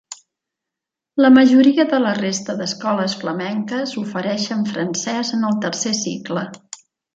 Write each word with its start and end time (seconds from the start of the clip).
La 1.25 1.29
majoria 1.35 1.85
de 1.91 1.99
la 2.05 2.13
resta 2.21 2.55
d'escoles 2.63 3.15
flamenques 3.25 3.95
ofereixen 4.05 4.67
francès 4.73 5.33
en 5.39 5.47
el 5.53 5.63
tercer 5.69 5.95
cicle. 6.03 6.49